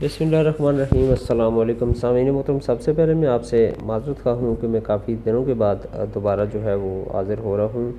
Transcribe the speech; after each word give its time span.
بسم 0.00 0.24
اللہ 0.24 0.36
الرحمن 0.36 0.74
الرحیم، 0.74 1.10
السلام 1.10 1.58
علیکم۔ 1.58 1.92
سامعین 1.94 2.30
محترم، 2.34 2.58
سب 2.60 2.80
سے 2.82 2.92
پہلے 2.92 3.14
میں 3.14 3.28
آپ 3.28 3.44
سے 3.44 3.70
معذرت 3.82 4.22
خواہ 4.22 4.34
ہوں 4.36 4.54
کہ 4.60 4.68
میں 4.68 4.80
کافی 4.84 5.14
دنوں 5.24 5.44
کے 5.44 5.54
بعد 5.54 5.86
دوبارہ 6.14 6.44
جو 6.52 6.62
ہے 6.64 6.74
وہ 6.74 7.04
حاضر 7.14 7.38
ہو 7.44 7.56
رہا 7.56 7.68
ہوں۔ 7.74 7.90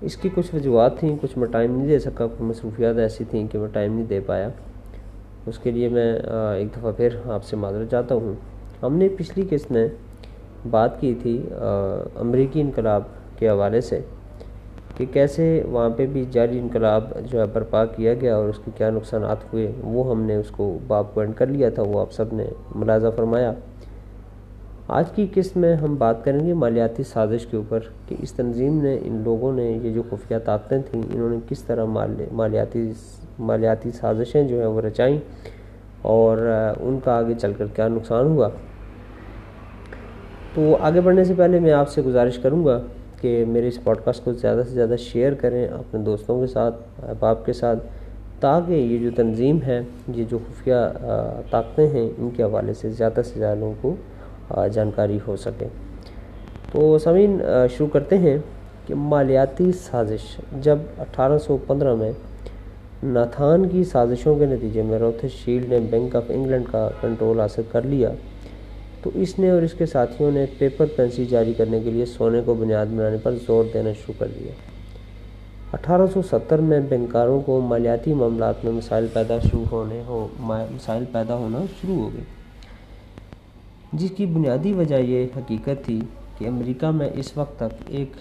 اس 0.00 0.16
کی 0.16 0.28
کچھ 0.34 0.54
وجوہات 0.54 0.98
تھیں، 0.98 1.16
کچھ 1.20 1.36
میں 1.38 1.48
ٹائم 1.52 1.76
نہیں 1.76 1.88
دے 1.88 1.98
سکا، 1.98 2.26
کچھ 2.26 2.42
مصروفیات 2.42 2.98
ایسی 2.98 3.24
تھیں 3.30 3.46
کہ 3.52 3.58
میں 3.58 3.68
ٹائم 3.72 3.94
نہیں 3.94 4.06
دے 4.10 4.20
پایا۔ 4.26 4.48
اس 5.46 5.58
کے 5.58 5.70
لیے 5.70 5.88
میں 5.88 6.12
ایک 6.12 6.76
دفعہ 6.76 6.92
پھر 6.96 7.16
آپ 7.34 7.44
سے 7.44 7.56
معذرت 7.56 7.90
چاہتا 7.90 8.14
ہوں۔ 8.14 8.34
ہم 8.82 8.96
نے 8.96 9.08
پچھلی 9.16 9.46
قسط 9.50 9.72
میں 9.72 9.86
بات 10.70 11.00
کی 11.00 11.14
تھی 11.22 11.40
امریکی 11.60 12.60
انقلاب 12.60 13.02
کے 13.38 13.48
حوالے 13.48 13.80
سے۔ 13.80 14.00
کہ 14.96 15.04
کیسے 15.12 15.62
وہاں 15.70 15.90
پہ 15.90 16.06
بھی 16.06 16.24
جاری 16.30 16.58
انقلاب 16.58 17.04
جو 17.30 17.40
ہے 17.40 17.44
برپا 17.52 17.84
کیا 17.84 18.14
گیا 18.14 18.36
اور 18.36 18.48
اس 18.48 18.58
کے 18.64 18.70
کیا 18.76 18.90
نقصانات 18.90 19.52
ہوئے، 19.52 19.70
وہ 19.82 20.10
ہم 20.10 20.22
نے 20.22 20.36
اس 20.36 20.50
کو 20.50 20.78
باب 20.86 21.14
پوائنٹ 21.14 21.36
کر 21.36 21.46
لیا 21.46 21.70
تھا، 21.70 21.82
وہ 21.82 22.00
آپ 22.00 22.12
سب 22.12 22.32
نے 22.32 22.46
ملاحظہ 22.74 23.08
فرمایا۔ 23.16 23.52
آج 24.88 25.10
کی 25.14 25.26
قسط 25.34 25.56
میں 25.56 25.74
ہم 25.74 25.94
بات 25.94 26.24
کریں 26.24 26.46
گے 26.46 26.54
مالیاتی 26.54 27.02
سازش 27.02 27.46
کے 27.46 27.56
اوپر 27.56 27.80
کہ 28.08 28.16
اس 28.18 28.32
تنظیم 28.32 28.82
نے 28.82 28.98
ان 29.02 29.20
لوگوں 29.24 29.52
نے 29.52 29.70
یہ 29.82 29.92
جو 29.92 30.02
خفیہ 30.10 30.36
طاقتیں 30.44 30.78
تھیں، 30.90 31.02
انہوں 31.14 31.30
نے 31.30 31.36
کس 31.48 31.62
طرح 31.62 31.84
مالیاتی 32.32 32.92
مالیاتی 33.38 33.90
سازشیں 33.90 34.42
جو 34.48 34.58
ہیں 34.58 34.66
وہ 34.66 34.80
رچائیں 34.80 35.18
اور 36.02 36.38
ان 36.80 36.98
کا 37.04 37.16
آگے 37.16 37.34
چل 37.34 37.52
کر 37.58 37.66
کیا 37.74 37.88
نقصان 37.88 38.26
ہوا۔ 38.26 38.48
تو 40.54 40.76
آگے 40.80 41.00
بڑھنے 41.00 41.24
سے 41.24 41.34
پہلے 41.36 41.60
میں 41.60 41.72
آپ 41.72 41.88
سے 41.88 42.02
گزارش 42.02 42.38
کروں 42.38 42.64
گا 42.64 42.80
کہ 43.24 43.44
میرے 43.48 43.68
اس 43.68 43.78
پوڈ 43.84 43.98
کاسٹ 44.04 44.24
کو 44.24 44.32
زیادہ 44.32 44.62
سے 44.68 44.74
زیادہ 44.74 44.94
شیئر 44.98 45.34
کریں 45.34 45.66
اپنے 45.66 46.00
دوستوں 46.00 46.40
کے 46.40 46.46
ساتھ، 46.46 46.74
احباب 47.02 47.44
کے 47.46 47.52
ساتھ، 47.52 47.86
تاکہ 48.40 48.72
یہ 48.72 48.98
جو 48.98 49.10
تنظیم 49.16 49.58
ہے، 49.66 49.80
یہ 50.14 50.24
جو 50.30 50.38
خفیہ 50.38 50.74
طاقتیں 51.50 51.86
ہیں، 51.86 52.08
ان 52.18 52.28
کے 52.36 52.42
حوالے 52.42 52.74
سے 52.74 52.90
زیادہ 52.90 53.20
سے 53.24 53.38
زیادہ 53.38 53.58
لوگوں 53.58 53.74
کو 53.80 54.66
جانکاری 54.72 55.18
ہو 55.26 55.36
سکے۔ 55.36 55.68
تو 56.72 56.98
سمین 56.98 57.40
شروع 57.76 57.88
کرتے 57.92 58.18
ہیں 58.18 58.36
کہ 58.86 58.94
مالیاتی 58.94 59.70
سازش۔ 59.72 60.40
جب 60.62 60.78
اٹھارہ 60.98 61.38
سو 61.38 61.56
پندرہ 61.66 61.94
میں 61.94 62.12
ناتھان 63.02 63.68
کی 63.68 63.84
سازشوں 63.84 64.34
کے 64.36 64.46
نتیجے 64.46 64.82
میں 64.82 64.98
روتھ 64.98 65.24
شیلڈ 65.44 65.68
نے 65.68 65.78
بینک 65.90 66.16
آف 66.16 66.24
انگلینڈ 66.28 66.64
کا 66.70 66.88
کنٹرول 67.00 67.40
حاصل 67.40 67.62
کر 67.72 67.82
لیا 67.82 68.10
تو 69.04 69.10
اس 69.14 69.38
نے 69.38 69.50
اور 69.50 69.62
اس 69.62 69.72
کے 69.72 69.86
ساتھیوں 69.86 70.32
نے 70.32 70.46
پیپر 70.58 70.86
کرنسی 70.96 71.24
جاری 71.24 71.52
کرنے 71.52 71.80
کے 71.80 71.90
لیے 71.90 72.06
سونے 72.06 72.40
کو 72.44 72.54
بنیاد 72.54 72.86
بنانے 72.86 73.16
پر 73.22 73.34
زور 73.46 73.64
دینا 73.74 73.92
شروع 73.92 74.14
کر 74.18 74.26
دیا۔ 74.40 74.52
اٹھارہ 75.72 76.02
سو 76.14 76.22
ستر 76.22 76.58
میں 76.58 76.80
بینکاروں 76.80 77.40
کو 77.40 77.60
مالیاتی 77.60 78.14
معاملات 78.14 78.64
میں 78.64 78.72
مسائل 78.72 79.06
پیدا 79.12 79.38
شروع 79.38 79.64
ہونے 79.72 80.02
ہو 80.06 80.28
مسائل 80.40 81.04
پیدا 81.12 81.34
ہونا 81.34 81.58
شروع 81.80 81.94
ہو 81.94 82.10
گئے۔ 82.14 82.24
جس 83.92 84.10
کی 84.16 84.26
بنیادی 84.26 84.72
وجہ 84.72 84.96
یہ 84.96 85.26
حقیقت 85.36 85.84
تھی 85.84 86.00
کہ 86.38 86.48
امریکہ 86.48 86.90
میں 86.90 87.10
اس 87.14 87.36
وقت 87.36 87.56
تک 87.56 87.82
ایک 87.86 88.12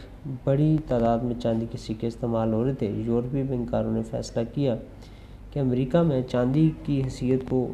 بڑی 0.43 0.77
تعداد 0.87 1.19
میں 1.19 1.35
چاندی 1.43 1.65
کے 1.71 1.77
سکے 1.77 2.07
استعمال 2.07 2.53
ہو 2.53 2.65
رہے 2.65 2.73
تھے۔ 2.73 2.91
یورپی 3.05 3.43
بینکاروں 3.43 3.91
نے 3.91 4.01
فیصلہ 4.11 4.41
کیا 4.53 4.75
کہ 5.53 5.59
امریکہ 5.59 6.01
میں 6.01 6.21
چاندی 6.21 6.69
کی 6.83 7.01
حیثیت 7.03 7.49
کو 7.49 7.73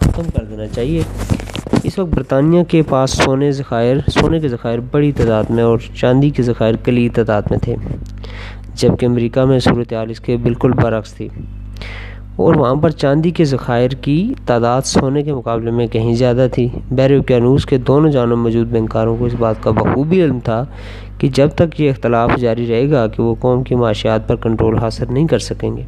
ختم 0.00 0.30
کر 0.36 0.44
دینا 0.44 0.66
چاہیے۔ 0.66 1.02
اس 1.82 1.98
وقت 1.98 2.14
برطانیہ 2.14 2.62
کے 2.62 2.82
پاس 2.82 3.10
سونے 3.10 3.52
ذخائر، 3.52 3.96
سونے 4.08 4.40
کے 4.40 4.48
ذخائر 4.48 4.78
بڑی 4.90 5.12
تعداد 5.12 5.44
میں 5.50 5.62
اور 5.64 5.78
چاندی 5.94 6.30
کے 6.30 6.42
ذخائر 6.42 6.74
کلی 6.84 7.08
تعداد 7.08 7.42
میں 7.50 7.58
تھے، 7.58 7.76
جبکہ 8.74 9.06
امریکہ 9.06 9.44
میں 9.44 9.58
صورتحال 9.58 10.10
اس 10.10 10.20
کے 10.20 10.36
بالکل 10.36 10.72
برعکس 10.72 11.14
تھی۔ 11.14 11.28
اور 12.36 12.54
وہاں 12.54 12.74
پر 12.74 12.90
چاندی 12.90 13.30
کے 13.30 13.44
ذخائر 13.44 13.90
کی 13.90 14.34
تعداد 14.46 14.82
سونے 14.82 15.22
کے 15.22 15.32
مقابلے 15.32 15.70
میں 15.70 15.86
کہیں 15.86 16.14
زیادہ 16.14 16.46
تھی۔ 16.52 16.68
بیر 16.90 17.16
اوکیانوس 17.16 17.66
کے 17.66 17.78
دونوں 17.78 18.10
جانب 18.10 18.38
موجود 18.38 18.66
بینکاروں 18.66 19.16
کو 19.16 19.24
اس 19.24 19.34
بات 19.38 19.62
کا 19.62 19.70
بخوبی 19.70 20.24
علم 20.24 20.38
تھا 20.44 20.64
کہ 21.18 21.28
جب 21.28 21.48
تک 21.48 21.80
یہ 21.80 21.90
اختلاف 21.90 22.30
جاری 22.36 22.66
رہے 22.66 22.90
گا 22.90 23.06
کہ 23.06 23.22
وہ 23.22 23.34
قوم 23.40 23.62
کی 23.62 23.74
معاشیات 23.74 24.28
پر 24.28 24.36
کنٹرول 24.36 24.78
حاصل 24.78 25.04
نہیں 25.10 25.26
کر 25.26 25.38
سکیں 25.38 25.76
گے۔ 25.76 25.82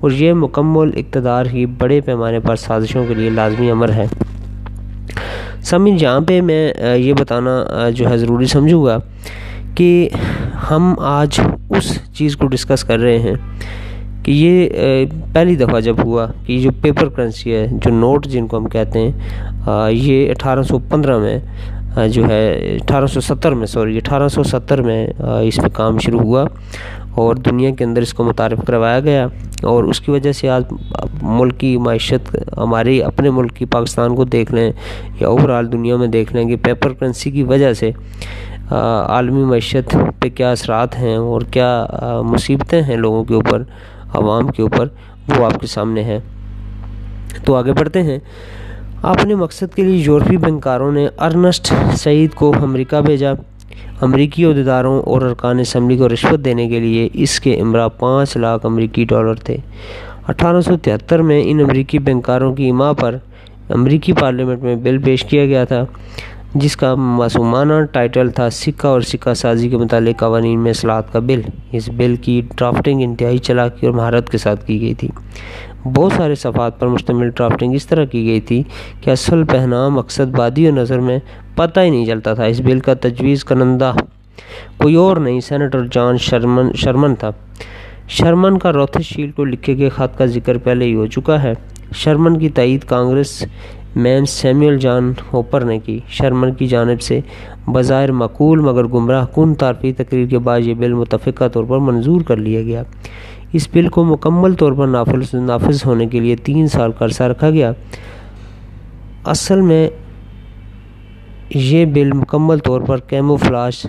اور 0.00 0.10
یہ 0.10 0.32
مکمل 0.32 0.90
اقتدار 0.96 1.46
ہی 1.46 1.66
بڑے 1.66 2.00
پیمانے 2.00 2.40
پر 2.40 2.56
سازشوں 2.56 3.04
کے 3.08 3.14
لیے 3.14 3.30
لازمی 3.30 3.70
امر 3.70 3.92
ہے۔ 3.92 4.06
سمجھ 5.70 5.92
جہاں 6.00 6.20
پہ 6.28 6.40
میں 6.40 6.72
یہ 6.96 7.12
بتانا 7.18 7.88
جو 7.94 8.08
ہے 8.10 8.16
ضروری 8.18 8.46
سمجھوں 8.46 8.84
گا 8.84 8.98
کہ 9.76 10.08
ہم 10.70 10.94
آج 10.98 11.40
اس 11.70 11.98
چیز 12.16 12.36
کو 12.36 12.46
ڈسکس 12.48 12.84
کر 12.84 12.98
رہے 12.98 13.18
ہیں 13.18 13.34
کہ 14.24 14.30
یہ 14.30 15.04
پہلی 15.32 15.56
دفعہ 15.56 15.80
جب 15.80 16.04
ہوا 16.04 16.26
کہ 16.46 16.58
جو 16.60 16.70
پیپر 16.82 17.08
کرنسی 17.16 17.54
ہے، 17.54 17.66
جو 17.72 17.90
نوٹ 17.90 18.26
جن 18.26 18.46
کو 18.46 18.56
ہم 18.56 18.68
کہتے 18.68 18.98
ہیں 19.00 19.90
یہ 19.90 20.30
اٹھارہ 20.30 20.62
سو 20.68 20.78
پندرہ 20.90 21.18
میں 21.18 21.38
جو 22.10 22.24
ہے 22.28 22.76
اٹھارہ 22.80 23.06
سو 23.06 23.20
ستر 23.20 23.54
میں، 23.54 23.66
سوری، 23.66 23.96
اٹھارہ 23.96 24.28
سو 24.28 24.42
ستر 24.42 24.82
میں 24.82 25.06
اس 25.16 25.56
پہ 25.62 25.68
کام 25.72 25.98
شروع 26.04 26.20
ہوا 26.20 26.44
اور 27.14 27.36
دنیا 27.36 27.70
کے 27.70 27.84
اندر 27.84 28.02
اس 28.02 28.14
کو 28.14 28.24
متعارف 28.24 28.58
کروایا 28.66 29.00
گیا 29.00 29.26
اور 29.62 29.84
اس 29.84 30.00
کی 30.00 30.10
وجہ 30.10 30.32
سے 30.32 30.50
آج 30.50 30.62
ملک 31.22 31.60
کی 31.60 31.76
معیشت 31.76 32.36
ہمارے 32.56 33.00
اپنے 33.00 33.30
ملک 33.30 33.52
کی 33.56 33.64
پاکستان 33.64 34.16
کو 34.16 34.24
دیکھ 34.24 34.52
لیں 34.52 34.72
یا 35.20 35.28
اوور 35.28 35.48
آل 35.48 35.72
دنیا 35.72 35.96
میں 35.96 36.06
دیکھ 36.06 36.34
لیں 36.34 36.48
کہ 36.48 36.56
پیپر 36.56 36.92
کرنسی 36.92 37.30
کی 37.30 37.42
وجہ 37.42 37.72
سے 37.72 37.90
عالمی 39.08 39.44
معیشت 39.44 39.96
پہ 40.20 40.28
کیا 40.28 40.50
اثرات 40.50 40.98
ہیں 40.98 41.16
اور 41.16 41.40
کیا 41.40 41.86
مصیبتیں 42.22 42.82
ہیں 42.82 42.96
لوگوں 42.96 43.24
کے 43.24 43.34
اوپر، 43.34 43.62
عوام 44.14 44.48
کے 44.48 44.62
اوپر، 44.62 44.86
وہ 45.38 45.44
آپ 45.44 45.60
کے 45.60 45.66
سامنے 45.66 46.02
ہیں۔ 46.02 46.18
تو 47.44 47.54
آگے 47.54 47.72
بڑھتے 47.72 48.02
ہیں۔ 48.02 48.18
اپنے 49.02 49.34
مقصد 49.34 49.74
کے 49.74 49.82
لیے 49.82 49.96
یورپی 49.96 50.36
بینکاروں 50.36 50.92
نے 50.92 51.08
ارنسٹ 51.18 51.74
سعید 51.94 52.30
کو 52.34 52.54
امریکہ 52.62 53.00
بھیجا۔ 53.00 53.32
امریکی 54.00 54.44
عہدیداروں 54.44 55.02
اور 55.02 55.22
ارکان 55.22 55.58
اسمبلی 55.58 55.96
کو 55.96 56.08
رشوت 56.08 56.44
دینے 56.44 56.68
کے 56.68 56.80
لیے 56.80 57.08
اس 57.12 57.40
کے 57.40 57.60
امرا 57.60 57.88
پانچ 57.88 58.36
لاکھ 58.36 58.66
امریکی 58.66 59.04
ڈالر 59.04 59.34
تھے۔ 59.34 59.56
اٹھارہ 60.28 60.60
سو 60.60 60.76
تہتر 60.76 61.22
میں 61.22 61.42
ان 61.46 61.60
امریکی 61.60 61.98
بینکاروں 61.98 62.54
کی 62.54 62.70
اما 62.70 62.92
پر 62.92 63.16
امریکی 63.68 64.12
پارلیمنٹ 64.12 64.62
میں 64.62 64.76
بل 64.76 64.98
پیش 64.98 65.24
کیا 65.24 65.46
گیا 65.46 65.64
تھا، 65.64 65.84
جس 66.54 66.76
کا 66.76 66.94
معصومانہ 66.94 67.74
ٹائٹل 67.92 68.30
تھا 68.30 68.50
سکہ 68.50 68.86
اور 68.86 69.00
سکہ 69.00 69.34
سازی 69.34 69.68
کے 69.68 69.76
متعلق 69.76 70.18
قوانین 70.18 70.58
میں 70.58 70.70
اصلاحات 70.70 71.12
کا 71.12 71.18
بل۔ 71.18 71.40
اس 71.72 71.88
بل 71.88 72.16
کی 72.16 72.40
ڈرافٹنگ 72.56 73.02
انتہائی 73.02 73.38
چلاکی 73.38 73.86
اور 73.86 73.94
مہارت 73.94 74.30
کے 74.30 74.38
ساتھ 74.38 74.66
کی 74.66 74.80
گئی 74.80 74.94
تھی۔ 74.94 75.08
بہت 75.84 76.12
سارے 76.12 76.34
صفحات 76.34 76.78
پر 76.80 76.86
مشتمل 76.86 77.30
ڈرافٹنگ 77.30 77.74
اس 77.74 77.86
طرح 77.86 78.04
کی 78.04 78.24
گئی 78.26 78.40
تھی 78.40 78.62
کہ 79.00 79.10
اصل 79.10 79.44
پہنا 79.44 79.88
مقصد 79.88 80.36
بادی 80.36 80.68
و 80.68 80.74
نظر 80.74 81.00
میں 81.00 81.18
پتہ 81.54 81.80
ہی 81.80 81.90
نہیں 81.90 82.06
چلتا 82.06 82.34
تھا۔ 82.34 82.44
اس 82.44 82.60
بل 82.60 82.80
کا 82.80 82.94
تجویز 82.94 83.44
کنندہ 83.44 83.92
کوئی 84.76 84.94
اور 84.94 85.16
نہیں، 85.16 85.40
سینیٹر 85.40 85.86
جان 85.92 86.16
شرمن 86.16 86.72
شرمن 86.72 87.14
تھا۔ 87.14 87.30
شرمن 88.08 88.58
کا 88.58 88.72
روتھ 88.72 89.00
شیل 89.02 89.30
کو 89.30 89.44
لکھے 89.44 89.78
گئے 89.78 89.88
خط 89.88 90.18
کا 90.18 90.26
ذکر 90.26 90.58
پہلے 90.58 90.84
ہی 90.84 90.94
ہو 90.94 91.06
چکا 91.06 91.42
ہے۔ 91.42 91.52
شرمن 91.94 92.38
کی 92.38 92.48
تائید 92.48 92.84
کانگریس 92.84 93.44
مین 93.96 94.26
سیمیول 94.26 94.78
جان 94.78 95.12
ہوپر 95.32 95.60
نے 95.60 95.78
کی۔ 95.78 95.98
شرمن 96.08 96.54
کی 96.54 96.66
جانب 96.66 97.00
سے 97.00 97.20
بظاہر 97.66 98.12
معقول 98.12 98.60
مگر 98.60 98.84
گمراہ 98.84 99.26
کن 99.34 99.54
تعارفی 99.54 99.92
تقریر 99.92 100.26
کے 100.26 100.38
بعد 100.38 100.60
یہ 100.60 100.74
بل 100.74 100.92
متفقہ 100.92 101.48
طور 101.52 101.64
پر 101.64 101.78
منظور 101.78 102.20
کر 102.20 102.36
لیا 102.36 102.62
گیا۔ 102.62 102.82
اس 103.52 103.68
بل 103.72 103.88
کو 103.88 104.04
مکمل 104.04 104.54
طور 104.54 104.72
پر 104.72 104.86
نافذ 104.86 105.34
نافذ 105.34 105.82
ہونے 105.84 106.06
کے 106.06 106.20
لیے 106.20 106.36
تین 106.36 106.66
سال 106.66 106.92
کا 106.92 107.04
عرصہ 107.04 107.22
رکھا 107.22 107.50
گیا۔ 107.50 107.72
اصل 109.24 109.60
میں 109.60 109.90
یہ 111.50 111.84
بل 111.84 112.12
مکمل 112.12 112.58
طور 112.58 112.80
پر 112.80 112.98
کیمو 112.98 113.36
فلاش 113.36 113.86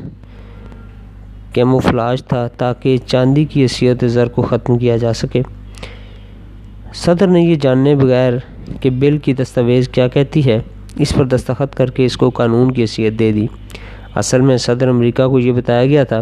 کیمو 1.54 1.80
فلاش 1.80 2.26
تھا 2.26 2.48
تاکہ 2.48 2.98
چاندی 3.06 3.46
کی 3.46 3.62
حیثیت 3.62 4.06
زر 4.08 4.28
کو 4.28 4.42
ختم 4.42 4.78
کیا 4.78 4.98
جا 4.98 5.14
سکے۔ 5.14 5.42
صدر 6.94 7.28
نے 7.28 7.42
یہ 7.42 7.56
جاننے 7.56 7.96
بغیر 7.96 8.34
کہ 8.82 8.90
بل 8.90 9.18
کی 9.18 9.34
دستاویز 9.34 9.90
کیا 9.90 10.08
کہتی 10.08 10.46
ہے، 10.46 10.60
اس 11.00 11.16
پر 11.16 11.26
دستخط 11.26 11.76
کر 11.76 11.92
کے 11.92 12.06
اس 12.06 12.18
کو 12.18 12.30
قانون 12.30 12.72
کی 12.72 12.82
حیثیت 12.82 13.20
دے 13.20 13.32
دی۔ 13.32 13.48
اصل 14.16 14.42
میں 14.42 14.58
صدر 14.58 14.88
امریکہ 14.88 15.28
کو 15.28 15.40
یہ 15.40 15.52
بتایا 15.52 15.86
گیا 15.86 16.04
تھا 16.04 16.22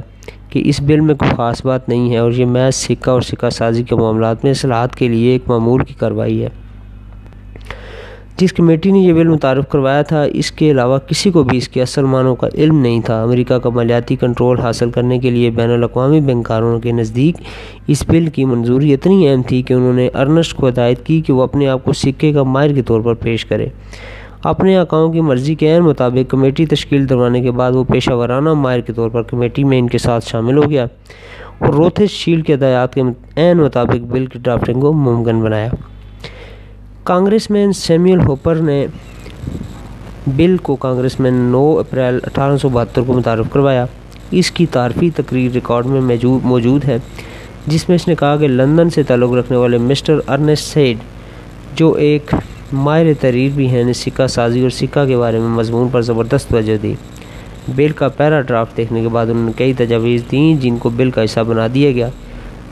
کہ 0.50 0.62
اس 0.66 0.82
بل 0.82 1.00
میں 1.00 1.16
کوئی 1.16 1.32
خاص 1.36 1.66
بات 1.66 1.90
نہیں 1.90 2.12
ہے 2.12 2.18
اور 2.18 2.32
یہ 2.32 2.46
محض 2.46 2.76
سکہ 2.76 3.10
اور 3.10 3.22
سکہ 3.22 3.50
سازی 3.50 3.84
کے 3.84 3.96
معاملات 3.96 4.44
میں 4.44 4.52
اصلاحات 4.52 4.96
کے 4.96 5.08
لیے 5.08 5.32
ایک 5.32 5.44
معمول 5.48 5.84
کی 5.84 5.94
کارروائی 5.94 6.44
ہے۔ 6.44 6.50
جس 8.38 8.54
کمیٹی 8.54 8.92
نے 8.92 9.00
یہ 9.00 9.14
بل 9.14 9.28
متعارف 9.28 9.68
کروایا 9.70 10.02
تھا، 10.02 10.24
اس 10.24 10.52
کے 10.52 10.72
علاوہ 10.72 10.98
کسی 10.98 11.32
کو 11.32 11.44
بھی 11.44 11.58
اس 11.58 11.68
کے 11.70 11.82
اصل 11.82 12.04
معنوں 12.04 12.36
کا 12.36 12.48
علم 12.54 12.80
نہیں 12.80 13.02
تھا۔ 13.02 13.22
امریکہ 13.24 13.58
کا 13.58 13.70
مالیاتی 13.70 14.16
کنٹرول 14.16 14.60
حاصل 14.60 14.90
کرنے 14.90 15.20
کے 15.20 15.32
لیے 15.32 15.50
بین 15.50 15.70
الاقوامی 15.70 16.20
بینکاروں 16.20 16.80
کے 16.80 16.92
نزدیک 16.92 17.36
اس 17.88 18.04
بل 18.08 18.28
کی 18.28 18.46
منظوری 18.46 18.94
اتنی 18.94 19.30
اہم 19.30 19.42
تھی 19.42 19.62
کہ 19.62 19.74
انہوں 19.74 19.94
نے 19.94 20.10
ارنسٹ 20.14 20.54
کو 20.54 20.68
ہدایت 20.68 21.06
کی 21.06 21.22
کہ 21.22 21.34
وہ 21.34 21.44
اپنے 21.44 21.68
آپ 21.68 21.86
کو 21.86 21.94
سکے 21.94 22.34
کا 22.34 22.44
ماہر 22.44 22.74
کے 22.74 22.82
طور 22.82 23.02
پر 23.02 23.14
پیش 23.14 23.46
کرے۔ 23.46 23.68
اپنے 24.44 24.78
آقاؤں 24.78 25.14
کی 25.14 25.22
مرضی 25.22 25.56
کے 25.56 25.74
عین 25.74 25.82
مطابق 25.82 26.32
کمیٹی 26.32 26.66
تشکیل 26.66 27.10
دروانے 27.10 27.42
کے 27.42 27.52
بعد 27.52 27.72
وہ 27.72 27.84
پیشہ 27.84 28.14
ورانہ 28.14 28.54
ماہر 28.54 28.80
کے 28.80 28.94
طور 28.94 29.10
پر 29.10 29.24
کمیٹی 29.24 29.64
میں 29.64 29.80
ان 29.80 29.88
کے 29.88 29.98
ساتھ 29.98 30.26
شامل 30.28 30.58
ہو 30.58 30.70
گیا 30.70 30.86
اور 31.58 31.74
روتھس 31.74 32.10
شیل 32.10 32.42
کے 32.42 32.54
ہدایات 32.54 32.94
کے 32.94 33.02
عین 33.36 33.58
مطابق 33.58 34.06
بل 34.12 34.26
کی 34.26 34.40
ڈرافٹنگ 34.40 34.82
کو 34.82 34.94
ممکن 34.94 35.42
بنایا۔ 35.42 35.70
کانگریس 37.04 37.50
مین 37.52 37.74
سیمیول 37.74 38.20
ہوپر 38.20 38.56
نے 38.56 38.86
بل 40.28 40.58
کو 40.58 40.76
کانگریس 40.76 41.20
میں 41.20 41.32
نو 41.32 41.80
اپریل 41.80 42.20
اٹھارہ 42.24 42.58
سو 42.58 42.70
بہتر 42.70 43.02
کو 43.02 43.14
متعارف 43.14 43.46
کروایا۔ 43.54 43.86
اس 44.32 44.52
کی 44.52 44.66
تعارفی 44.66 45.10
تقریر 45.10 45.52
ریکارڈ 45.52 45.86
میں 45.86 46.02
موجود 46.44 46.86
ہے، 46.86 46.98
جس 47.68 47.90
میں 47.90 47.96
اس 47.96 48.08
نے 48.08 48.16
کہا 48.16 48.36
کہ 48.38 48.48
لندن 48.48 48.90
سے 48.90 49.04
تعلق 49.04 49.34
رکھنے 49.34 49.58
والے 49.58 49.78
مسٹر 49.78 50.20
ارنس 50.28 50.60
سیڈ، 50.60 50.98
جو 51.76 51.92
ایک 51.94 52.36
ماہر 52.74 53.14
تحریر 53.22 53.52
بھی 53.56 53.68
ہیں، 53.70 53.84
نے 53.84 53.94
سکہ 53.94 54.28
سازی 54.28 54.62
اور 54.62 54.70
سکہ 54.70 55.06
کے 55.06 55.18
بارے 55.18 55.40
میں 55.40 55.50
مضمون 55.50 55.90
پر 55.92 56.02
زبردست 56.02 56.54
وجہ 56.54 56.78
دی۔ 56.78 56.94
بل 57.68 57.92
کا 57.92 58.08
پیرا 58.08 58.42
ڈرافٹ 58.42 58.78
دیکھنے 58.78 59.02
کے 59.02 59.08
بعد 59.08 59.26
انہوں 59.26 59.46
نے 59.46 59.52
کئی 59.56 59.74
تجاویز 59.74 60.24
دیں، 60.32 60.54
جن 60.62 60.78
کو 60.78 60.90
بل 60.90 61.12
کا 61.12 61.24
حصہ 61.24 61.40
بنا 61.40 61.68
دیا 61.74 61.92
گیا۔ 61.92 62.10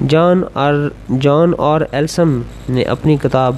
جان 0.07 0.41
آر 0.53 0.73
جان 1.19 1.51
اور 1.57 1.81
ایلسم 1.91 2.41
نے 2.69 2.83
اپنی 2.83 3.17
کتاب 3.21 3.55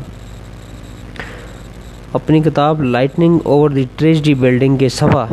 اپنی 2.13 2.39
کتاب 2.39 2.83
Lightning 2.83 3.37
Over 3.43 3.69
the 3.69 3.83
Tragedy 3.95 4.33
Building 4.33 4.77
کے 4.77 4.89
صفحہ 4.89 5.25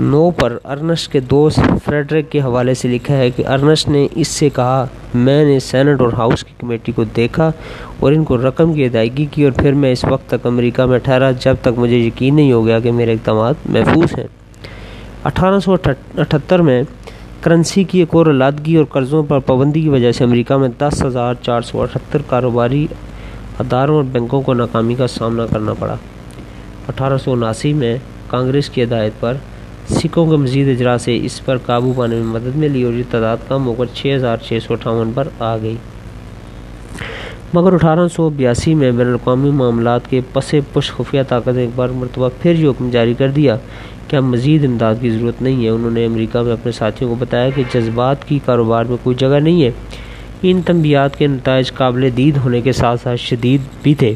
نو 0.00 0.30
پر 0.30 0.56
ارنسٹ 0.64 1.12
کے 1.12 1.20
دوست 1.20 1.60
فریڈرک 1.84 2.30
کے 2.30 2.40
حوالے 2.40 2.74
سے 2.74 2.88
لکھا 2.88 3.16
ہے 3.16 3.30
کہ 3.30 3.46
ارنسٹ 3.46 3.88
نے 3.88 4.06
اس 4.14 4.28
سے 4.28 4.48
کہا، 4.54 4.86
میں 5.14 5.44
نے 5.44 5.58
سینٹ 5.60 6.00
اور 6.00 6.12
ہاؤس 6.12 6.44
کی 6.44 6.54
کمیٹی 6.58 6.92
کو 6.92 7.04
دیکھا 7.16 7.50
اور 8.00 8.12
ان 8.12 8.24
کو 8.24 8.36
رقم 8.38 8.72
کی 8.72 8.84
ادائیگی 8.84 9.26
کی 9.30 9.44
اور 9.44 9.52
پھر 9.52 9.72
میں 9.72 9.92
اس 9.92 10.04
وقت 10.04 10.28
تک 10.28 10.46
امریکہ 10.46 10.86
میں 10.86 10.98
ٹھہرا 10.98 11.30
جب 11.30 11.56
تک 11.62 11.78
مجھے 11.78 11.96
یقین 11.96 12.36
نہیں 12.36 12.52
ہو 12.52 12.64
گیا 12.66 12.80
کہ 12.80 12.92
میرے 12.92 13.12
اقدامات 13.12 13.66
محفوظ 13.66 14.18
ہیں. 14.18 14.26
اٹھارہ 15.24 15.58
سو 15.58 15.72
اٹھتر 15.72 16.62
میں 16.62 16.82
کرنسی 17.40 17.84
کی 17.84 17.98
ایک 17.98 18.14
اور 18.14 18.26
علادگی 18.26 18.76
اور 18.76 18.84
قرضوں 18.84 19.22
پر 19.22 19.38
پابندی 19.38 19.80
کی 19.80 19.88
وجہ 19.88 20.12
سے 20.12 20.24
امریکہ 20.24 20.56
میں 20.56 20.68
دس 20.78 21.02
ہزار 21.04 21.34
چار 21.42 21.60
سو 21.60 21.80
اٹھتر 21.82 22.22
کاروباری 22.26 22.86
اداروں 23.58 23.96
اور 23.96 24.04
بینکوں 24.04 24.42
کو 24.42 24.54
ناکامی 24.54 24.94
کا 24.94 25.06
سامنا 25.06 25.46
کرنا 25.46 25.72
پڑا۔ 25.74 25.96
اٹھارہ 26.88 27.18
سو 27.18 27.32
اناسی 27.32 27.72
میں 27.72 27.96
کانگریس 28.26 28.70
کی 28.70 28.82
ہدایت 28.82 29.12
پر 29.20 29.36
سکھوں 29.90 30.30
کے 30.30 30.36
مزید 30.36 30.68
اجرا 30.68 30.98
سے 30.98 31.18
اس 31.22 31.44
پر 31.44 31.58
قابو 31.58 31.92
پانے 31.96 32.14
میں 32.14 32.24
مدد 32.24 32.56
ملی 32.56 32.82
اور 32.82 32.92
یہ 32.92 33.02
تعداد 33.10 33.36
کم 33.48 33.66
ہو 33.66 33.74
کر 33.74 33.84
چھ 33.94 34.12
ہزار 34.16 34.36
چھ 34.36 34.58
سو 34.62 34.72
اٹھاون 34.72 35.12
پر 35.14 35.28
آ 35.38 35.56
گئی۔ 35.56 35.76
مگر 37.54 37.72
اٹھارہ 37.72 38.08
سو 38.08 38.30
بیاسی 38.30 38.74
میں 38.74 38.90
بین 38.90 39.06
الاقوامی 39.06 39.50
معاملات 39.50 40.10
کے 40.10 40.20
پس 40.32 40.54
پش 40.72 40.90
خفیہ 40.90 41.22
طاقت 41.28 41.48
نے 41.48 41.60
ایک 41.60 41.70
بار 41.74 41.88
مرتبہ 41.88 42.28
پھر 42.42 42.54
یہ 42.54 42.68
حکم 42.68 42.90
جاری 42.90 43.14
کر 43.14 43.28
دیا 43.28 43.56
کہ 44.08 44.16
اب 44.16 44.22
مزید 44.22 44.64
امداد 44.64 44.94
کی 45.00 45.10
ضرورت 45.10 45.42
نہیں 45.42 45.64
ہے۔ 45.64 45.68
انہوں 45.68 45.90
نے 45.90 46.06
امریکہ 46.06 46.42
میں 46.42 46.52
اپنے 46.52 46.72
ساتھیوں 46.72 47.10
کو 47.10 47.16
بتایا 47.18 47.50
کہ 47.50 47.62
جذبات 47.74 48.28
کی 48.28 48.38
کاروبار 48.44 48.84
میں 48.84 48.96
کوئی 49.02 49.16
جگہ 49.16 49.40
نہیں 49.40 49.64
ہے۔ 49.64 49.70
ان 50.42 50.60
تنبیات 50.66 51.16
کے 51.16 51.26
نتائج 51.26 51.72
قابل 51.72 52.08
دید 52.16 52.36
ہونے 52.36 52.60
کے 52.60 52.72
ساتھ 52.72 53.00
ساتھ 53.00 53.20
شدید 53.20 53.60
بھی 53.82 53.94
تھے۔ 53.94 54.12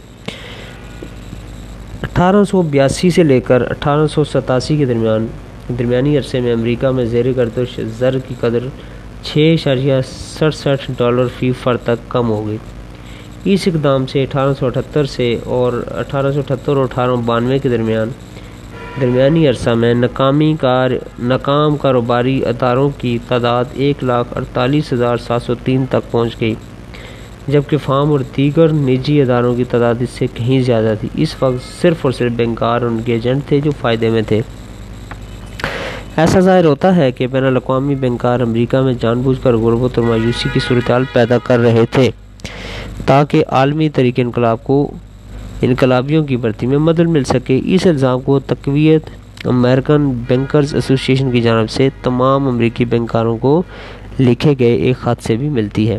اٹھارہ 2.02 2.42
سو 2.44 2.62
بیاسی 2.62 3.10
سے 3.10 3.22
لے 3.22 3.40
کر 3.40 3.62
اٹھارہ 3.70 4.06
سو 4.06 4.24
ستاسی 4.24 4.76
کے 4.76 4.84
درمیان، 4.84 5.26
درمیانی 5.78 6.16
عرصے 6.18 6.40
میں 6.40 6.52
امریکہ 6.52 6.90
میں 6.90 7.04
زیر 7.04 7.26
گردش 7.36 7.78
زر 7.98 8.18
کی 8.18 8.34
قدر 8.40 8.66
چھ 9.22 9.54
اشاریہ 9.54 9.94
سڑسٹھ 10.06 10.90
ڈالر 10.98 11.26
فی 11.38 11.52
فر 11.62 11.76
تک 11.76 12.10
کم 12.10 12.30
ہو 12.30 12.46
گئی۔ 12.46 12.56
اس 13.44 13.66
اقدام 13.66 14.06
سے 14.06 14.22
اٹھارہ 14.22 14.52
سو 14.58 14.66
اٹھتر 14.66 15.04
سے 15.06 15.36
اور 15.44 15.72
اٹھارہ 15.90 16.32
سو 16.32 16.40
اٹھتر 16.40 16.76
اور 16.76 16.84
اٹھارہ 16.84 17.16
بانوے 17.26 17.58
کے 17.58 17.68
درمیان 17.68 18.10
درمیانی 19.00 19.48
عرصہ 19.48 19.70
میں 19.70 19.92
ناکامی 19.94 20.54
کار 20.60 20.90
ناکام 21.18 21.76
کاروباری 21.76 22.44
اداروں 22.46 22.88
کی 22.98 23.18
تعداد 23.28 23.64
ایک 23.72 24.04
لاکھ 24.04 24.28
اڑتالیس 24.36 24.92
ہزار 24.92 25.16
سات 25.16 25.42
سو 25.42 25.54
تین 25.64 25.84
تک 25.90 26.10
پہنچ 26.10 26.40
گئی، 26.40 26.54
جبکہ 27.48 27.76
فارم 27.76 28.10
اور 28.10 28.20
دیگر 28.36 28.72
نجی 28.72 29.20
اداروں 29.22 29.54
کی 29.54 29.64
تعداد 29.64 29.94
اس 30.00 30.10
سے 30.10 30.26
کہیں 30.34 30.60
زیادہ 30.62 30.94
تھی۔ 31.00 31.08
اس 31.14 31.34
وقت 31.40 31.82
صرف 31.82 31.96
اور 32.02 32.12
صرف 32.12 32.32
بینکار 32.32 32.82
اور 32.82 32.90
ان 32.90 33.00
کے 33.04 33.12
ایجنٹ 33.12 33.46
تھے 33.48 33.60
جو 33.60 33.70
فائدے 33.80 34.10
میں 34.10 34.22
تھے۔ 34.22 34.40
ایسا 36.16 36.40
ظاہر 36.40 36.64
ہوتا 36.64 36.96
ہے 36.96 37.12
کہ 37.12 37.26
بین 37.26 37.44
الاقوامی 37.44 37.94
بینکار 37.94 38.40
امریکہ 38.40 38.80
میں 38.80 38.94
جان 39.00 39.20
بوجھ 39.20 39.42
کر 39.42 39.54
غربت 39.54 39.98
اور 39.98 40.06
مایوسی 40.06 40.48
کی 40.52 40.60
صورتحال 40.68 41.04
پیدا 41.12 41.38
کر 41.38 41.58
رہے 41.58 41.84
تھے، 41.90 42.10
تاکہ 43.06 43.44
عالمی 43.48 43.88
طریقے 43.88 44.22
انقلاب 44.22 44.64
کو 44.64 44.86
انقلابیوں 45.62 46.24
کی 46.24 46.36
بھرتی 46.36 46.66
میں 46.66 46.78
مدد 46.78 47.08
مل 47.08 47.24
سکے۔ 47.24 47.60
اس 47.64 47.86
الزام 47.86 48.20
کو 48.20 48.38
تقویت 48.38 49.10
امریکن 49.44 50.10
بینکرز 50.28 50.74
ایسوسیشن 50.74 51.30
کی 51.30 51.40
جانب 51.40 51.70
سے 51.70 51.88
تمام 52.02 52.48
امریکی 52.48 52.84
بینکاروں 52.84 53.36
کو 53.38 53.62
لکھے 54.20 54.54
گئے 54.58 54.74
ایک 54.74 54.96
خط 54.96 55.26
سے 55.26 55.36
بھی 55.36 55.48
ملتی 55.48 55.88
ہے۔ 55.90 55.98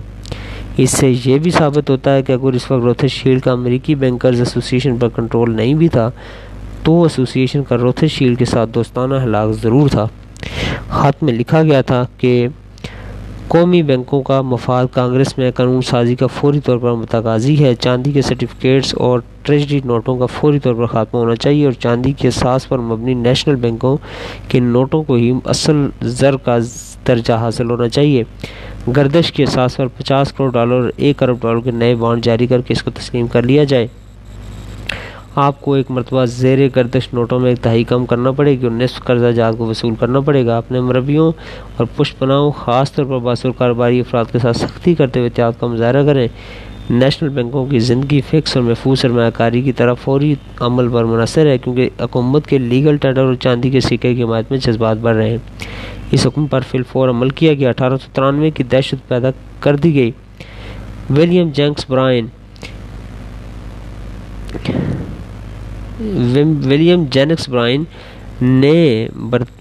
اس 0.77 0.89
سے 0.89 1.13
یہ 1.25 1.37
بھی 1.37 1.51
ثابت 1.51 1.89
ہوتا 1.89 2.15
ہے 2.15 2.23
کہ 2.23 2.31
اگر 2.31 2.53
اس 2.53 2.71
وقت 2.71 2.83
روتھر 2.83 3.07
شیلڈ 3.07 3.41
کا 3.41 3.51
امریکی 3.51 3.95
بینکرز 3.95 4.39
ایسوسیشن 4.39 4.97
پر 4.97 5.07
کنٹرول 5.09 5.55
نہیں 5.55 5.73
بھی 5.73 5.87
تھا، 5.87 6.09
تو 6.83 7.03
ایسوسیشن 7.03 7.63
کا 7.63 7.77
روتھر 7.77 8.07
شیلڈ 8.07 8.39
کے 8.39 8.45
ساتھ 8.45 8.69
دوستانہ 8.75 9.15
ہلاک 9.23 9.51
ضرور 9.51 9.89
تھا۔ 9.89 10.07
خط 10.89 11.23
میں 11.23 11.33
لکھا 11.33 11.63
گیا 11.63 11.81
تھا 11.81 12.05
کہ 12.17 12.47
قومی 13.47 13.81
بینکوں 13.83 14.21
کا 14.21 14.41
مفاد 14.41 14.85
کانگریس 14.91 15.37
میں 15.37 15.51
قانون 15.51 15.81
سازی 15.81 16.15
کا 16.15 16.27
فوری 16.27 16.59
طور 16.59 16.77
پر 16.77 16.93
متقاضی 16.93 17.63
ہے۔ 17.63 17.73
چاندی 17.75 18.11
کے 18.11 18.21
سرٹیفکیٹس 18.21 18.93
اور 18.95 19.19
ٹریجری 19.43 19.79
نوٹوں 19.85 20.17
کا 20.17 20.25
فوری 20.25 20.59
طور 20.59 20.73
پر 20.73 20.85
خاتمہ 20.85 21.19
ہونا 21.19 21.35
چاہیے 21.35 21.65
اور 21.65 21.73
چاندی 21.73 22.11
کے 22.11 22.27
اساس 22.27 22.67
پر 22.69 22.79
مبنی 22.79 23.13
نیشنل 23.13 23.55
بینکوں 23.55 23.97
کے 24.47 24.59
نوٹوں 24.59 25.03
کو 25.03 25.15
ہی 25.15 25.31
اصل 25.45 25.87
زر 26.01 26.37
کا 26.37 26.57
درجہ 27.07 27.33
حاصل 27.33 27.69
ہونا 27.69 27.89
چاہیے۔ 27.89 28.23
گردش 28.97 29.31
کے 29.31 29.43
اساس 29.43 29.77
پر 29.77 29.87
پچاس 29.87 30.33
کروڑ 30.33 30.51
ڈالر 30.51 30.73
اور 30.73 30.89
ایک 30.97 31.23
ارب 31.23 31.37
ڈالر 31.41 31.59
کے 31.59 31.71
نئے 31.71 31.95
بانڈ 31.95 32.23
جاری 32.23 32.47
کر 32.47 32.61
کے 32.61 32.73
اس 32.73 32.83
کو 32.83 32.91
تسلیم 32.91 33.27
کر 33.27 33.41
لیا 33.41 33.63
جائے۔ 33.63 33.87
آپ 35.39 35.61
کو 35.61 35.73
ایک 35.73 35.91
مرتبہ 35.91 36.25
زیر 36.25 36.59
گردش 36.75 37.07
نوٹوں 37.13 37.39
میں 37.39 37.49
ایک 37.49 37.59
تہائی 37.61 37.83
کم 37.83 38.05
کرنا 38.05 38.31
پڑے 38.31 38.59
گی 38.59 38.63
اور 38.63 38.71
نصف 38.71 39.03
قرضہ 39.03 39.31
جات 39.31 39.53
کو 39.57 39.65
وصول 39.65 39.95
کرنا 39.95 40.19
پڑے 40.19 40.45
گا۔ 40.45 40.57
اپنے 40.57 40.81
مربیوں 40.81 41.31
اور 41.77 41.85
پشت 41.95 42.19
پناہوں، 42.19 42.51
خاص 42.51 42.93
طور 42.93 43.05
پر 43.05 43.17
باصر 43.17 43.49
کاروباری 43.51 43.99
افراد 43.99 44.25
کے 44.31 44.39
ساتھ 44.39 44.57
سختی 44.57 44.95
کرتے 44.95 45.19
ہوئے 45.19 45.29
احتیاط 45.29 45.59
کا 45.59 45.67
مظاہرہ 45.67 46.03
کریں۔ 46.05 46.27
نیشنل 46.89 47.29
بینکوں 47.29 47.65
کی 47.65 47.79
زندگی 47.79 48.21
فکس 48.21 48.57
اور 48.57 48.65
محفوظ 48.65 48.99
سرمایہ 48.99 49.29
کاری 49.29 49.61
کی 49.61 49.71
طرف 49.71 49.99
فوری 50.01 50.35
عمل 50.59 50.89
پر 50.89 51.03
منحصر 51.03 51.45
ہے، 51.45 51.57
کیونکہ 51.57 51.89
حکومت 51.99 52.47
کے 52.47 52.57
لیگل 52.57 52.97
ٹینڈر 52.97 53.21
اور 53.21 53.33
چاندی 53.33 53.69
کے 53.69 53.79
سکے 53.79 54.15
کی 54.15 54.23
حمایت 54.23 54.51
میں 54.51 54.59
جذبات 54.59 54.97
بڑھ 54.97 55.15
رہے 55.15 55.29
ہیں۔ 55.29 55.37
اس 56.11 56.27
حکم 56.27 56.47
پر 56.47 56.59
فی 56.59 56.77
الفور 56.77 57.09
عمل 57.09 57.29
کیا 57.29 57.53
گیا۔ 57.53 57.69
اٹھارہ 57.69 57.97
سو 57.97 58.09
ترانوے 58.13 58.49
کی 58.49 58.63
دہشت 58.63 59.07
پیدا 59.07 59.29
کر 59.59 59.75
دی 59.75 59.95
گئی۔ 59.95 60.11
William 61.09 61.49
Jennings 61.49 61.89
Bryan 61.89 62.27
William 65.99 67.03
Jennings 67.11 67.47
Bryan 67.49 67.83
نے 68.41 69.07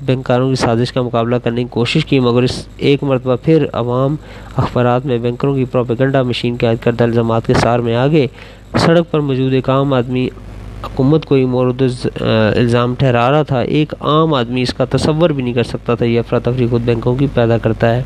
بینکاروں 0.06 0.48
کی 0.48 0.54
سازش 0.54 0.92
کا 0.92 1.02
مقابلہ 1.02 1.36
کرنے 1.44 1.62
کی 1.62 1.68
کوشش 1.70 2.04
کی، 2.06 2.18
مگر 2.20 2.42
اس 2.42 2.66
ایک 2.76 3.02
مرتبہ 3.02 3.36
پھر 3.42 3.66
عوام 3.72 4.16
اخبارات 4.56 5.06
میں 5.06 5.18
بینکروں 5.18 5.54
کی 5.56 5.64
پروپیگنڈا 5.64 6.22
مشین 6.22 6.56
کے 6.56 6.66
عائد 6.66 6.82
کردہ 6.84 7.04
الزامات 7.04 7.46
کے 7.46 7.54
سار 7.54 7.78
میں 7.78 7.96
آگے۔ 7.96 8.26
سڑک 8.78 9.10
پر 9.10 9.20
موجود 9.20 9.52
ایک 9.54 9.70
عام 9.70 9.92
آدمی 9.92 10.28
حکومت 10.84 11.24
کو 11.26 11.36
مورد 11.36 11.82
الزام 12.20 12.94
ٹھہرا 12.98 13.30
رہا 13.30 13.42
تھا۔ 13.42 13.60
ایک 13.60 13.94
عام 14.00 14.34
آدمی 14.34 14.62
اس 14.62 14.74
کا 14.74 14.84
تصور 14.90 15.30
بھی 15.30 15.42
نہیں 15.42 15.54
کر 15.54 15.64
سکتا 15.64 15.94
تھا، 15.94 16.04
یہ 16.04 16.18
افراتفری 16.18 16.66
خود 16.70 16.82
بینکوں 16.84 17.14
کی 17.14 17.26
پیدا 17.34 17.58
کرتا 17.58 17.94
ہے۔ 17.94 18.02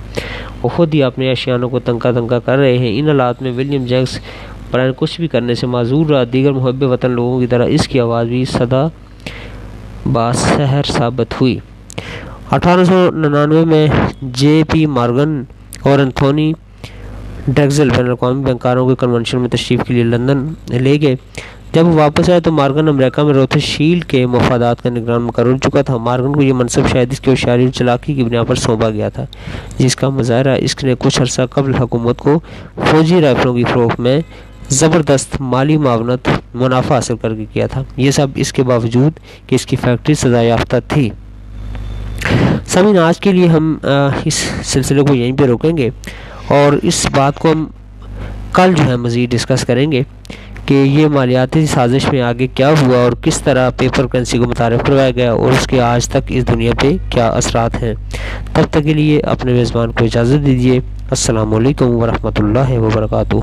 وہ 0.63 0.69
خود 0.69 0.95
ہی 0.95 1.03
اپنے 1.03 1.31
اشیانوں 1.31 1.69
کو 1.69 1.79
تنکا 1.79 2.13
تنکا 2.13 2.39
کر 2.39 2.59
رہے 2.59 2.79
ہیں۔ 2.79 2.99
ان 2.99 3.09
حالات 3.09 3.43
میں 3.43 3.53
ولیم 3.57 3.85
جیکس 3.85 4.19
برائن 4.73 4.93
کچھ 4.97 5.21
بھی 5.21 5.29
کرنے 5.29 5.55
سے 5.55 5.67
معذور 5.67 6.07
رہا، 6.07 6.23
دیگر 6.33 6.53
محب 6.53 6.83
وطن 6.83 7.11
لوگوں 7.11 7.41
کی 7.41 7.47
طرح 7.47 7.67
اس 7.69 7.89
کی 7.89 8.01
آواز 8.01 8.27
بھی 8.29 8.45
صدا 8.45 8.87
باسحر 10.07 10.83
ثابت 10.87 11.41
ہوئی۔ 11.41 11.59
اٹھارہ 12.51 12.85
سو 12.85 13.11
ننانوے 13.11 13.65
میں 13.65 13.87
جے 14.23 14.63
پی 14.71 14.87
مارگن 14.87 15.43
اور 15.81 15.99
انتھونی 15.99 16.53
ڈیگزل 17.47 17.91
بین 17.91 18.05
الاقوامی 18.05 18.45
بینکاروں 18.45 18.89
کے 18.89 18.95
کنونشن 18.99 19.39
میں 19.41 19.49
تشریف 19.49 19.81
کے 19.87 19.95
لیے 19.95 20.03
لندن 20.05 20.47
لے 20.69 21.01
گئے۔ 21.01 21.15
جب 21.73 21.87
وہ 21.87 21.93
واپس 21.95 22.29
آئے 22.31 22.41
تو 22.41 22.53
مارگن 22.53 22.89
امریکہ 22.89 23.23
میں 23.23 23.35
روتھ 23.35 23.57
شیلڈ 23.59 24.05
کے 24.05 24.25
مفادات 24.27 24.83
کا 24.83 24.91
نگران 24.91 25.23
مقرر 25.23 25.57
چکا 25.57 25.83
تھا۔ 25.83 25.97
مارگن 25.97 26.33
کو 26.33 26.43
یہ 26.43 26.53
منصب 26.53 26.89
شاید 26.89 27.13
اس 27.13 27.21
کی 27.21 27.31
ہوشیاری 27.31 27.65
اور 27.65 27.73
چلاکی 27.73 28.15
کی 28.15 28.25
بنا 28.25 28.43
پر 28.45 28.55
سونپا 28.55 28.91
گیا 28.91 29.09
تھا، 29.09 29.25
جس 29.79 29.97
کا 29.97 30.09
مظاہرہ 30.09 30.57
اس 30.59 30.83
نے 30.85 30.95
کچھ 30.99 31.21
عرصہ 31.23 31.43
قبل 31.51 31.75
حکومت 31.75 32.19
کو 32.19 32.39
فوجی 32.91 33.21
رائفلوں 33.21 33.55
کی 33.55 33.65
فروخت 33.65 34.01
میں 34.01 34.21
زبردست 34.71 35.41
مالی 35.41 35.77
معاونت 35.77 36.29
منافع 36.55 36.95
حاصل 36.95 37.17
کر 37.23 37.35
کے 37.35 37.45
کیا 37.53 37.67
تھا۔ 37.67 37.83
یہ 37.97 38.11
سب 38.11 38.27
اس 38.35 38.53
کے 38.53 38.63
باوجود 38.63 39.19
کہ 39.47 39.55
اس 39.55 39.65
کی 39.67 39.77
فیکٹری 39.77 40.15
سزا 40.15 40.41
یافتہ 40.41 40.77
تھی۔ 40.89 41.09
سمین، 42.67 42.99
آج 42.99 43.19
کے 43.21 43.33
لیے 43.33 43.47
ہم 43.47 43.77
اس 44.25 44.35
سلسلے 44.65 45.03
کو 45.03 45.15
یہیں 45.15 45.33
پہ 45.39 45.47
روکیں 45.47 45.77
گے 45.77 45.89
اور 46.49 46.73
اس 46.83 47.07
بات 47.15 47.39
کو 47.39 47.53
ہم 47.53 47.67
کل 48.53 48.75
جو 48.75 48.85
ہے 48.85 48.97
مزید 48.97 49.31
ڈسکس 49.31 49.65
کریں 49.67 49.91
گے 49.93 50.03
کہ 50.67 50.75
یہ 50.75 51.09
مالیاتی 51.09 51.65
سازش 51.67 52.07
میں 52.13 52.21
آگے 52.23 52.47
کیا 52.47 52.69
ہوا 52.81 52.97
اور 52.97 53.13
کس 53.23 53.41
طرح 53.43 53.69
پیپر 53.79 54.07
کرنسی 54.07 54.39
کو 54.39 54.45
متعارف 54.45 54.85
کروایا 54.87 55.11
گیا 55.11 55.33
اور 55.33 55.53
اس 55.53 55.67
کے 55.67 55.81
آج 55.83 56.09
تک 56.09 56.21
اس 56.29 56.47
دنیا 56.49 56.73
پہ 56.81 56.97
کیا 57.11 57.29
اثرات 57.29 57.83
ہیں۔ 57.83 57.95
تب 58.53 58.63
تک 58.71 58.85
کے 58.85 58.95
لیے 58.95 59.21
اپنے 59.35 59.53
میزبان 59.53 59.93
کو 59.93 60.05
اجازت 60.05 60.47
دیجیے 60.47 60.79
السلام 61.11 61.55
علیکم 61.55 61.97
ورحمۃ 61.97 62.39
اللہ 62.39 62.79
وبرکاتہ۔ 62.79 63.37